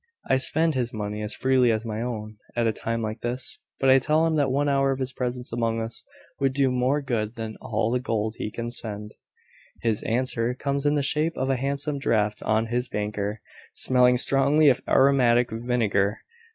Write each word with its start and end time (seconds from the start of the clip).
I 0.27 0.37
spend 0.37 0.73
his 0.73 0.91
money 0.91 1.21
as 1.21 1.35
freely 1.35 1.71
as 1.71 1.85
my 1.85 2.01
own 2.01 2.37
at 2.55 2.65
a 2.65 2.73
time 2.73 3.03
like 3.03 3.21
this; 3.21 3.59
but 3.79 3.87
I 3.91 3.99
tell 3.99 4.25
him 4.25 4.35
that 4.37 4.49
one 4.49 4.67
hour 4.67 4.89
of 4.89 4.97
his 4.97 5.13
presence 5.13 5.53
among 5.53 5.79
us 5.79 6.03
would 6.39 6.55
do 6.55 6.71
more 6.71 7.03
good 7.03 7.35
than 7.35 7.55
all 7.61 7.91
the 7.91 7.99
gold 7.99 8.37
he 8.39 8.49
can 8.49 8.71
send. 8.71 9.13
His 9.83 10.01
answer 10.01 10.55
comes 10.55 10.87
in 10.87 10.95
the 10.95 11.03
shape 11.03 11.37
of 11.37 11.51
a 11.51 11.55
handsome 11.55 11.99
draft 11.99 12.41
on 12.41 12.65
his 12.73 12.89
banker, 12.89 13.41
smelling 13.75 14.17
strongly 14.17 14.69
of 14.69 14.81
aromatic 14.87 15.51
vinegar. 15.51 16.21